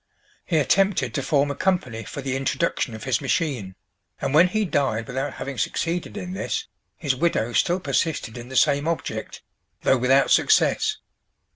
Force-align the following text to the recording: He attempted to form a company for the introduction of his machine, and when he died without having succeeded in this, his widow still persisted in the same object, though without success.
He 0.47 0.57
attempted 0.57 1.13
to 1.13 1.21
form 1.21 1.51
a 1.51 1.55
company 1.55 2.03
for 2.03 2.23
the 2.23 2.35
introduction 2.35 2.95
of 2.95 3.03
his 3.03 3.21
machine, 3.21 3.75
and 4.19 4.33
when 4.33 4.47
he 4.47 4.65
died 4.65 5.05
without 5.05 5.33
having 5.35 5.59
succeeded 5.59 6.17
in 6.17 6.33
this, 6.33 6.65
his 6.97 7.15
widow 7.15 7.53
still 7.53 7.79
persisted 7.79 8.35
in 8.35 8.49
the 8.49 8.55
same 8.57 8.87
object, 8.87 9.43
though 9.83 9.97
without 9.99 10.31
success. 10.31 10.97